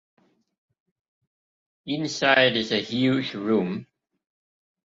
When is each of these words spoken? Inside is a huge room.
Inside 1.85 2.55
is 2.57 2.71
a 2.71 2.81
huge 2.81 3.35
room. 3.35 3.85